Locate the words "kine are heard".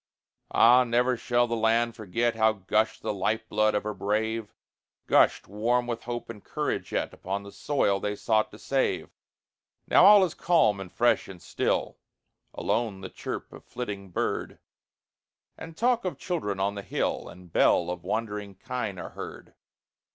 18.55-19.53